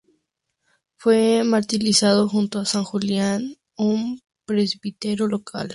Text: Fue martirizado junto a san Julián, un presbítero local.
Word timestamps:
Fue 0.97 1.43
martirizado 1.43 2.27
junto 2.27 2.57
a 2.57 2.65
san 2.65 2.83
Julián, 2.83 3.55
un 3.77 4.19
presbítero 4.47 5.27
local. 5.27 5.69